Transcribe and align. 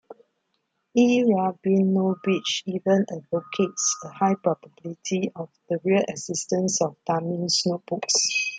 E. 0.95 1.21
Rabinovitch 1.27 2.63
even 2.65 3.05
advocates 3.15 3.97
a 4.03 4.07
high 4.09 4.33
probability 4.33 5.31
of 5.35 5.51
the 5.69 5.79
real 5.83 6.01
existence 6.07 6.81
of 6.81 6.97
Damis' 7.05 7.67
notebooks. 7.67 8.29